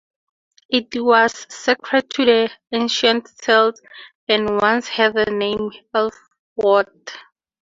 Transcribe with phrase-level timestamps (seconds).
[0.71, 3.83] It was sacred to the ancient Celts,
[4.27, 7.11] and once had the name "elfwort".